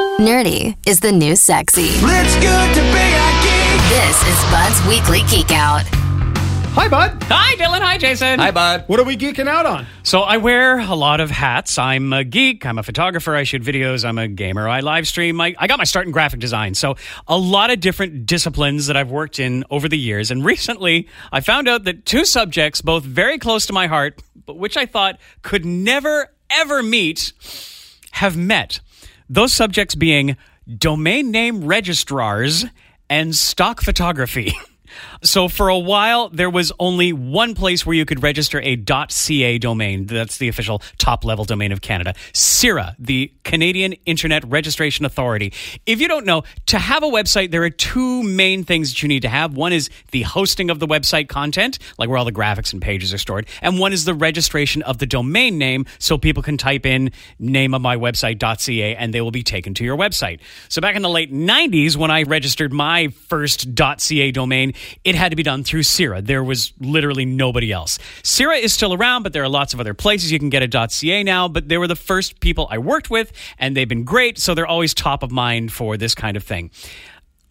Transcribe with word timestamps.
Nerdy 0.00 0.76
is 0.86 1.00
the 1.00 1.12
new 1.12 1.36
sexy. 1.36 1.88
It's 1.88 2.34
good 2.36 2.74
to 2.74 2.80
be 2.80 3.06
a 3.16 3.28
geek. 3.42 3.80
This 3.90 4.16
is 4.26 4.50
Bud's 4.50 4.86
Weekly 4.86 5.22
Geek 5.28 5.50
Out. 5.52 5.82
Hi, 6.72 6.88
bud. 6.88 7.22
Hi, 7.24 7.54
Dylan. 7.56 7.80
Hi, 7.80 7.98
Jason. 7.98 8.38
Hi, 8.38 8.50
bud. 8.50 8.84
What 8.86 8.98
are 8.98 9.04
we 9.04 9.16
geeking 9.16 9.46
out 9.46 9.66
on? 9.66 9.86
So 10.02 10.20
I 10.20 10.38
wear 10.38 10.78
a 10.78 10.94
lot 10.94 11.20
of 11.20 11.30
hats. 11.30 11.76
I'm 11.76 12.12
a 12.12 12.24
geek. 12.24 12.64
I'm 12.64 12.78
a 12.78 12.82
photographer. 12.82 13.34
I 13.34 13.42
shoot 13.42 13.62
videos. 13.62 14.04
I'm 14.04 14.16
a 14.16 14.28
gamer. 14.28 14.68
I 14.68 14.80
live 14.80 15.06
stream. 15.06 15.38
I, 15.40 15.54
I 15.58 15.66
got 15.66 15.78
my 15.78 15.84
start 15.84 16.06
in 16.06 16.12
graphic 16.12 16.40
design. 16.40 16.74
So 16.74 16.96
a 17.26 17.36
lot 17.36 17.70
of 17.70 17.80
different 17.80 18.24
disciplines 18.24 18.86
that 18.86 18.96
I've 18.96 19.10
worked 19.10 19.38
in 19.38 19.64
over 19.68 19.88
the 19.88 19.98
years. 19.98 20.30
And 20.30 20.44
recently, 20.44 21.08
I 21.30 21.40
found 21.40 21.68
out 21.68 21.84
that 21.84 22.06
two 22.06 22.24
subjects, 22.24 22.80
both 22.80 23.04
very 23.04 23.36
close 23.38 23.66
to 23.66 23.72
my 23.74 23.86
heart, 23.86 24.22
but 24.46 24.56
which 24.56 24.76
I 24.78 24.86
thought 24.86 25.18
could 25.42 25.66
never 25.66 26.32
ever 26.48 26.82
meet, 26.82 27.32
have 28.12 28.36
met. 28.36 28.80
Those 29.32 29.54
subjects 29.54 29.94
being 29.94 30.36
domain 30.66 31.30
name 31.30 31.64
registrars 31.64 32.64
and 33.08 33.32
stock 33.32 33.80
photography. 33.80 34.52
So 35.22 35.48
for 35.48 35.68
a 35.68 35.78
while, 35.78 36.28
there 36.28 36.50
was 36.50 36.72
only 36.78 37.12
one 37.12 37.54
place 37.54 37.84
where 37.84 37.94
you 37.94 38.04
could 38.04 38.22
register 38.22 38.60
a 38.62 38.76
.ca 39.08 39.58
domain. 39.58 40.06
That's 40.06 40.38
the 40.38 40.48
official 40.48 40.82
top 40.98 41.24
level 41.24 41.44
domain 41.44 41.72
of 41.72 41.80
Canada. 41.80 42.14
CIRA, 42.32 42.96
the 42.98 43.32
Canadian 43.44 43.94
Internet 44.06 44.44
Registration 44.46 45.04
Authority. 45.04 45.52
If 45.86 46.00
you 46.00 46.08
don't 46.08 46.26
know, 46.26 46.44
to 46.66 46.78
have 46.78 47.02
a 47.02 47.08
website, 47.08 47.50
there 47.50 47.62
are 47.62 47.70
two 47.70 48.22
main 48.22 48.64
things 48.64 48.90
that 48.90 49.02
you 49.02 49.08
need 49.08 49.22
to 49.22 49.28
have. 49.28 49.54
One 49.54 49.72
is 49.72 49.90
the 50.10 50.22
hosting 50.22 50.70
of 50.70 50.78
the 50.78 50.86
website 50.86 51.28
content, 51.28 51.78
like 51.98 52.08
where 52.08 52.18
all 52.18 52.24
the 52.24 52.32
graphics 52.32 52.72
and 52.72 52.80
pages 52.80 53.12
are 53.12 53.18
stored, 53.18 53.46
and 53.62 53.78
one 53.78 53.92
is 53.92 54.04
the 54.04 54.14
registration 54.14 54.82
of 54.82 54.98
the 54.98 55.06
domain 55.06 55.58
name, 55.58 55.86
so 55.98 56.18
people 56.18 56.42
can 56.42 56.56
type 56.56 56.86
in 56.86 57.10
name 57.38 57.74
of 57.74 57.82
my 57.82 57.96
website.ca 57.96 58.96
and 58.96 59.14
they 59.14 59.20
will 59.20 59.30
be 59.30 59.42
taken 59.42 59.74
to 59.74 59.84
your 59.84 59.96
website. 59.96 60.40
So 60.68 60.80
back 60.80 60.96
in 60.96 61.02
the 61.02 61.08
late 61.08 61.32
90s, 61.32 61.96
when 61.96 62.10
I 62.10 62.22
registered 62.22 62.72
my 62.72 63.08
first 63.08 63.66
.ca 63.76 64.30
domain, 64.30 64.74
it 65.04 65.14
had 65.14 65.30
to 65.30 65.36
be 65.36 65.42
done 65.42 65.64
through 65.64 65.82
CIRA. 65.82 66.22
There 66.22 66.44
was 66.44 66.72
literally 66.80 67.24
nobody 67.24 67.72
else. 67.72 67.98
CIRA 68.22 68.56
is 68.56 68.72
still 68.72 68.94
around, 68.94 69.22
but 69.22 69.32
there 69.32 69.42
are 69.42 69.48
lots 69.48 69.74
of 69.74 69.80
other 69.80 69.94
places 69.94 70.32
you 70.32 70.38
can 70.38 70.50
get 70.50 70.62
a 70.62 70.88
.ca 70.88 71.22
now, 71.22 71.48
but 71.48 71.68
they 71.68 71.78
were 71.78 71.86
the 71.86 71.96
first 71.96 72.40
people 72.40 72.68
I 72.70 72.78
worked 72.78 73.10
with, 73.10 73.32
and 73.58 73.76
they've 73.76 73.88
been 73.88 74.04
great, 74.04 74.38
so 74.38 74.54
they're 74.54 74.66
always 74.66 74.94
top 74.94 75.22
of 75.22 75.30
mind 75.30 75.72
for 75.72 75.96
this 75.96 76.14
kind 76.14 76.36
of 76.36 76.44
thing. 76.44 76.70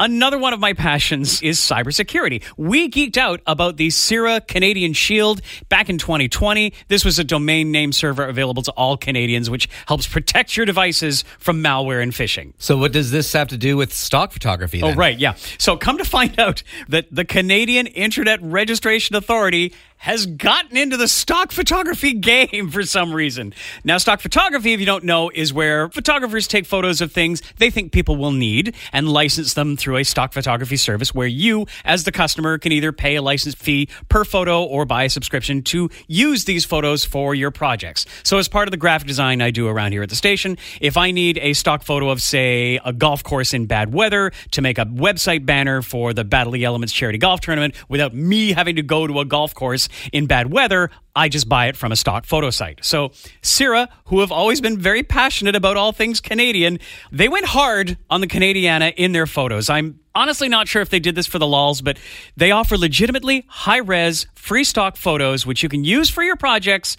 Another 0.02 0.38
one 0.38 0.54
of 0.54 0.62
my 0.62 0.72
passions 0.72 1.42
is 1.42 1.60
cybersecurity. 1.60 2.42
We 2.56 2.90
geeked 2.90 3.18
out 3.18 3.42
about 3.46 3.76
the 3.76 3.90
CIRA 3.90 4.40
Canadian 4.40 4.94
Shield 4.94 5.42
back 5.68 5.90
in 5.90 5.98
2020. 5.98 6.72
This 6.88 7.04
was 7.04 7.20
a 7.20 7.24
domain 7.26 7.74
name 7.74 7.92
server 7.92 8.26
available 8.26 8.64
to 8.64 8.72
all 8.72 8.96
Canadians, 8.96 9.50
which 9.50 9.68
helps 9.88 10.08
protect 10.08 10.56
your 10.56 10.66
devices 10.66 11.26
from 11.38 11.62
malware 11.62 12.02
and 12.02 12.14
phishing. 12.14 12.54
So, 12.60 12.78
what 12.78 12.94
does 12.94 13.12
this 13.12 13.34
have 13.34 13.50
to 13.50 13.58
do 13.58 13.76
with 13.76 13.92
stock 13.92 14.32
photography? 14.32 14.82
Oh, 14.82 14.94
right, 14.94 15.20
yeah. 15.20 15.34
So, 15.58 15.76
come 15.76 15.98
to 15.98 16.06
find 16.06 16.40
out 16.40 16.64
that 16.88 17.14
the 17.14 17.26
Canadian 17.26 17.86
Internet 17.88 18.42
Registration 18.42 19.18
Authority 19.18 19.74
has 20.00 20.26
gotten 20.26 20.78
into 20.78 20.96
the 20.96 21.08
stock 21.08 21.52
photography 21.52 22.14
game 22.30 22.70
for 22.70 22.84
some 22.84 23.14
reason. 23.14 23.54
Now, 23.84 23.98
stock 23.98 24.22
photography, 24.22 24.74
if 24.74 24.80
you 24.80 24.86
don't 24.86 25.04
know, 25.04 25.30
is 25.30 25.54
where 25.54 25.90
photographers 25.90 26.48
take 26.48 26.66
photos 26.66 27.02
of 27.02 27.12
things 27.12 27.42
they 27.58 27.70
think 27.70 27.92
people 27.92 28.16
will 28.16 28.32
need 28.32 28.76
and 28.94 29.10
license 29.10 29.54
them 29.54 29.76
through 29.76 29.98
a 29.98 30.04
stock 30.04 30.32
photography 30.32 30.78
service 30.78 31.14
where 31.14 31.28
you, 31.28 31.68
as 31.84 32.06
the 32.06 32.12
customer, 32.12 32.58
can 32.58 32.72
either 32.72 32.94
pay 32.94 33.16
a 33.16 33.22
license 33.22 33.56
fee 33.56 33.90
per 34.08 34.24
photo 34.24 34.64
or 34.64 34.86
buy 34.86 35.04
a 35.04 35.10
subscription 35.10 35.62
to 35.64 35.90
use 36.08 36.46
these 36.46 36.64
photos 36.64 37.04
for 37.04 37.36
your 37.36 37.52
projects. 37.52 38.06
So, 38.24 38.38
as 38.38 38.48
part 38.48 38.68
of 38.68 38.72
the 38.72 38.78
graphic 38.78 39.08
design 39.08 39.42
I 39.42 39.52
do 39.52 39.68
around 39.68 39.92
here 39.92 40.04
at 40.04 40.10
the 40.10 40.16
station, 40.16 40.58
if 40.80 40.96
I 40.96 41.12
need 41.12 41.38
a 41.40 41.52
stock 41.52 41.84
photo 41.84 42.10
of, 42.10 42.22
say, 42.22 42.80
a 42.86 42.94
golf 42.94 43.24
course 43.24 43.54
in 43.54 43.66
bad 43.66 43.94
weather 43.94 44.32
to 44.52 44.62
make 44.62 44.78
a 44.78 44.86
website 44.86 45.46
banner 45.46 45.82
for 45.82 46.14
the 46.14 46.24
Battle 46.24 46.54
of 46.54 46.54
the 46.54 46.64
Elements 46.64 46.94
charity 46.94 47.18
golf 47.18 47.42
tournament 47.42 47.76
without 47.90 48.14
me 48.14 48.54
having 48.54 48.78
to 48.78 48.82
go 48.82 49.06
to 49.06 49.20
a 49.20 49.26
golf 49.26 49.54
course 49.54 49.89
in 50.12 50.26
bad 50.26 50.52
weather, 50.52 50.90
I 51.16 51.30
just 51.30 51.50
buy 51.50 51.68
it 51.68 51.76
from 51.76 51.92
a 51.92 51.96
stock 51.96 52.26
photo 52.26 52.50
site. 52.50 52.80
So, 52.84 53.12
CIRA, 53.42 53.90
who 54.06 54.22
have 54.22 54.32
always 54.32 54.62
been 54.62 54.78
very 54.78 55.04
passionate 55.04 55.56
about 55.56 55.76
all 55.78 55.92
things 55.92 56.22
Canadian, 56.22 56.80
they 57.12 57.28
went 57.28 57.46
hard 57.46 57.98
on 58.10 58.22
the 58.22 58.28
Canadiana 58.28 58.94
in 58.96 59.12
their 59.12 59.28
photos. 59.28 59.70
I'm 59.70 60.00
honestly 60.16 60.50
not 60.50 60.68
sure 60.68 60.82
if 60.82 60.90
they 60.90 61.00
did 61.00 61.16
this 61.16 61.28
for 61.28 61.40
the 61.40 61.48
lols, 61.48 61.82
but 61.82 61.98
they 62.38 62.52
offer 62.52 62.78
legitimately 62.78 63.46
high 63.48 63.78
res, 63.78 64.28
free 64.36 64.64
stock 64.64 64.98
photos, 64.98 65.46
which 65.46 65.64
you 65.64 65.70
can 65.70 65.84
use 65.84 66.10
for 66.10 66.24
your 66.24 66.36
projects. 66.36 66.98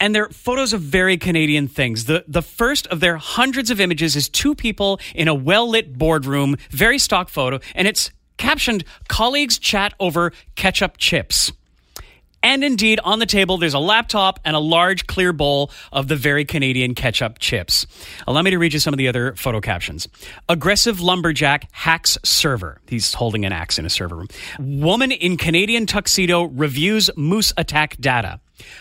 And 0.00 0.14
they're 0.14 0.28
photos 0.28 0.72
of 0.72 0.80
very 0.80 1.16
Canadian 1.16 1.68
things. 1.68 2.06
The 2.06 2.24
the 2.26 2.42
first 2.42 2.86
of 2.88 3.00
their 3.00 3.16
hundreds 3.16 3.70
of 3.70 3.80
images 3.80 4.16
is 4.16 4.28
two 4.28 4.54
people 4.54 5.00
in 5.14 5.28
a 5.28 5.34
well 5.34 5.68
lit 5.70 5.96
boardroom, 5.96 6.56
very 6.70 6.98
stock 6.98 7.28
photo, 7.28 7.60
and 7.74 7.86
it's 7.86 8.10
captioned 8.36 8.84
"Colleagues 9.08 9.56
chat 9.56 9.94
over 10.00 10.32
ketchup 10.56 10.98
chips." 10.98 11.52
And 12.44 12.62
indeed, 12.62 13.00
on 13.02 13.20
the 13.20 13.26
table, 13.26 13.56
there's 13.56 13.72
a 13.72 13.78
laptop 13.78 14.38
and 14.44 14.54
a 14.54 14.58
large 14.58 15.06
clear 15.06 15.32
bowl 15.32 15.70
of 15.90 16.08
the 16.08 16.14
very 16.14 16.44
Canadian 16.44 16.94
ketchup 16.94 17.38
chips. 17.38 17.86
Allow 18.26 18.42
me 18.42 18.50
to 18.50 18.58
read 18.58 18.74
you 18.74 18.78
some 18.78 18.92
of 18.92 18.98
the 18.98 19.08
other 19.08 19.34
photo 19.34 19.62
captions. 19.62 20.08
Aggressive 20.46 21.00
lumberjack 21.00 21.70
hacks 21.72 22.18
server. 22.22 22.82
He's 22.86 23.14
holding 23.14 23.46
an 23.46 23.52
axe 23.52 23.78
in 23.78 23.86
a 23.86 23.90
server 23.90 24.16
room. 24.16 24.28
Woman 24.58 25.10
in 25.10 25.38
Canadian 25.38 25.86
tuxedo 25.86 26.42
reviews 26.42 27.10
moose 27.16 27.54
attack 27.56 27.96
data. 27.96 28.40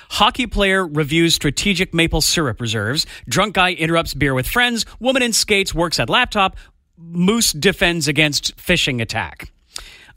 Hockey 0.10 0.46
player 0.46 0.86
reviews 0.86 1.34
strategic 1.34 1.94
maple 1.94 2.20
syrup 2.20 2.60
reserves. 2.60 3.06
Drunk 3.30 3.56
guy 3.56 3.72
interrupts 3.72 4.14
beer 4.14 4.34
with 4.34 4.46
friends. 4.46 4.86
Woman 5.00 5.24
in 5.24 5.32
skates 5.32 5.74
works 5.74 6.02
at 6.02 6.10
laptop. 6.10 6.58
Moose 6.98 7.54
defends 7.54 8.10
against 8.10 8.58
phishing 8.58 9.02
attack 9.02 9.53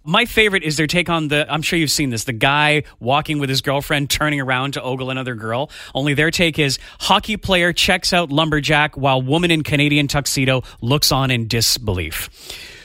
my 0.07 0.25
favorite 0.25 0.63
is 0.63 0.77
their 0.77 0.87
take 0.87 1.11
on 1.11 1.29
the 1.29 1.53
I'm 1.53 1.63
sure 1.63 1.79
you've 1.79 1.91
seen 1.91 2.11
this 2.11 2.25
the 2.25 2.33
guy 2.33 2.85
walking 3.01 3.39
with 3.39 3.49
his 3.49 3.61
girlfriend 3.61 4.09
turning 4.09 4.41
around 4.41 4.73
to 4.73 4.83
ogle 4.83 5.11
another 5.11 5.35
girl. 5.35 5.71
Only 5.95 6.15
their 6.15 6.31
take 6.31 6.59
is 6.59 6.79
hockey 7.01 7.37
player 7.37 7.73
checks 7.73 8.13
out 8.13 8.31
lumberjack 8.31 8.97
while 8.97 9.21
woman 9.21 9.51
in 9.51 9.63
Canadian 9.63 10.09
tuxedo 10.09 10.63
looks 10.81 11.13
on 11.13 11.31
in 11.31 11.49
disbelief. 11.49 12.31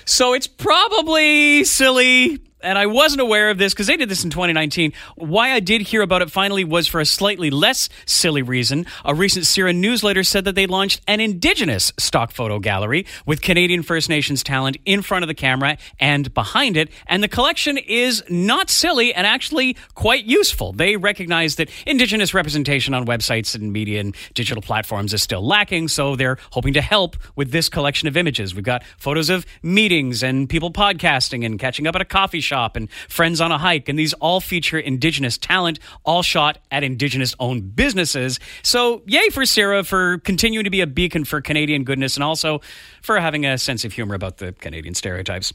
So 0.05 0.33
it's 0.33 0.47
probably 0.47 1.63
silly 1.63 2.39
and 2.63 2.77
I 2.77 2.85
wasn't 2.85 3.21
aware 3.21 3.49
of 3.49 3.57
this 3.57 3.73
because 3.73 3.87
they 3.87 3.97
did 3.97 4.09
this 4.09 4.23
in 4.23 4.29
2019. 4.29 4.93
Why 5.15 5.51
I 5.51 5.59
did 5.59 5.81
hear 5.81 6.01
about 6.01 6.21
it 6.21 6.31
finally 6.31 6.63
was 6.63 6.87
for 6.87 6.99
a 6.99 7.05
slightly 7.05 7.49
less 7.49 7.89
silly 8.05 8.41
reason. 8.41 8.85
A 9.03 9.13
recent 9.13 9.45
CIRA 9.45 9.73
newsletter 9.73 10.23
said 10.23 10.45
that 10.45 10.55
they 10.55 10.67
launched 10.67 11.01
an 11.07 11.19
Indigenous 11.19 11.91
stock 11.97 12.31
photo 12.31 12.59
gallery 12.59 13.05
with 13.25 13.41
Canadian 13.41 13.83
First 13.83 14.09
Nations 14.09 14.43
talent 14.43 14.77
in 14.85 15.01
front 15.01 15.23
of 15.23 15.27
the 15.27 15.33
camera 15.33 15.77
and 15.99 16.33
behind 16.33 16.77
it. 16.77 16.89
And 17.07 17.23
the 17.23 17.27
collection 17.27 17.77
is 17.77 18.23
not 18.29 18.69
silly 18.69 19.13
and 19.13 19.25
actually 19.25 19.75
quite 19.95 20.25
useful. 20.25 20.73
They 20.73 20.97
recognize 20.97 21.55
that 21.55 21.69
Indigenous 21.85 22.33
representation 22.33 22.93
on 22.93 23.05
websites 23.05 23.55
and 23.55 23.73
media 23.73 23.99
and 23.99 24.15
digital 24.33 24.61
platforms 24.61 25.13
is 25.13 25.23
still 25.23 25.45
lacking, 25.45 25.87
so 25.87 26.15
they're 26.15 26.37
hoping 26.51 26.73
to 26.73 26.81
help 26.81 27.17
with 27.35 27.51
this 27.51 27.69
collection 27.69 28.07
of 28.07 28.15
images. 28.15 28.53
We've 28.53 28.63
got 28.63 28.83
photos 28.97 29.29
of 29.29 29.45
meetings 29.63 30.23
and 30.23 30.49
people 30.49 30.71
podcasting 30.71 31.45
and 31.45 31.59
catching 31.59 31.87
up 31.87 31.95
at 31.95 32.01
a 32.01 32.05
coffee 32.05 32.39
shop 32.39 32.50
shop 32.51 32.75
and 32.75 32.91
Friends 33.07 33.39
on 33.39 33.51
a 33.51 33.57
Hike. 33.57 33.87
And 33.87 33.97
these 33.97 34.13
all 34.15 34.41
feature 34.41 34.77
Indigenous 34.77 35.37
talent, 35.37 35.79
all 36.03 36.21
shot 36.21 36.57
at 36.69 36.83
Indigenous 36.83 37.33
owned 37.39 37.75
businesses. 37.75 38.39
So, 38.61 39.03
yay 39.05 39.29
for 39.29 39.45
CIRA 39.45 39.85
for 39.85 40.17
continuing 40.19 40.65
to 40.65 40.69
be 40.69 40.81
a 40.81 40.87
beacon 40.87 41.23
for 41.23 41.39
Canadian 41.39 41.85
goodness 41.85 42.17
and 42.17 42.23
also 42.23 42.59
for 43.01 43.19
having 43.19 43.45
a 43.45 43.57
sense 43.57 43.85
of 43.85 43.93
humor 43.93 44.15
about 44.15 44.37
the 44.37 44.51
Canadian 44.51 44.95
stereotypes. 44.95 45.53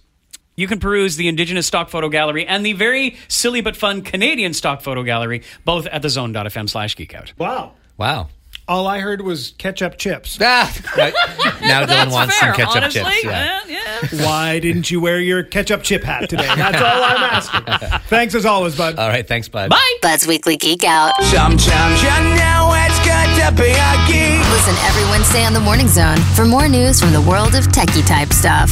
You 0.56 0.66
can 0.66 0.80
peruse 0.80 1.16
the 1.16 1.28
Indigenous 1.28 1.66
Stock 1.66 1.90
Photo 1.90 2.08
Gallery 2.08 2.46
and 2.46 2.64
the 2.64 2.72
very 2.72 3.18
silly 3.28 3.60
but 3.60 3.76
fun 3.76 4.00
Canadian 4.00 4.54
Stock 4.54 4.80
Photo 4.80 5.02
Gallery, 5.02 5.42
both 5.66 5.86
at 5.88 6.00
the 6.00 6.08
zone.fm 6.08 6.70
slash 6.70 6.96
geekout. 6.96 7.32
Wow. 7.36 7.72
Wow. 7.98 8.28
All 8.68 8.88
I 8.88 8.98
heard 8.98 9.20
was 9.22 9.54
ketchup 9.58 9.96
chips. 9.96 10.38
Ah, 10.48 10.72
right. 10.96 11.14
now 11.62 11.84
Dylan 11.86 12.10
wants 12.10 12.36
some 12.38 12.52
ketchup 12.54 12.76
honestly. 12.76 13.02
chips. 13.02 13.24
Yeah. 13.24 13.60
Yeah, 13.68 13.98
yeah. 14.12 14.24
Why 14.26 14.58
didn't 14.58 14.90
you 14.90 15.00
wear 15.00 15.20
your 15.20 15.42
ketchup 15.44 15.82
chip 15.82 16.02
hat 16.02 16.28
today? 16.28 16.46
That's 16.56 16.76
all 16.80 17.02
I'm 17.04 17.22
asking. 17.22 18.00
Thanks 18.08 18.34
as 18.34 18.44
always, 18.44 18.76
bud. 18.76 18.98
All 18.98 19.08
right. 19.08 19.26
Thanks, 19.26 19.48
bud. 19.48 19.70
Bye. 19.70 19.94
Bud's 20.02 20.26
Weekly 20.26 20.56
Geek 20.56 20.82
Out. 20.84 21.12
Sometimes 21.24 22.02
you 22.02 22.08
know 22.08 22.72
it's 22.74 22.98
good 23.06 23.44
to 23.44 23.62
be 23.62 23.70
a 23.70 23.92
geek. 24.08 24.40
Listen 24.50 24.74
every 24.86 25.04
Wednesday 25.10 25.44
on 25.44 25.52
the 25.52 25.60
Morning 25.60 25.88
Zone 25.88 26.18
for 26.34 26.44
more 26.44 26.68
news 26.68 27.00
from 27.00 27.12
the 27.12 27.22
world 27.22 27.54
of 27.54 27.66
techie 27.68 28.06
type 28.06 28.32
stuff. 28.32 28.70